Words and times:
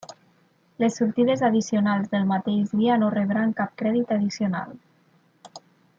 Les 0.83 0.95
sortides 1.01 1.43
addicionals 1.49 2.09
del 2.15 2.25
mateix 2.31 2.73
dia 2.81 2.95
no 3.03 3.13
rebran 3.17 3.53
cap 3.61 3.77
crèdit 3.83 4.15
addicional. 4.17 4.73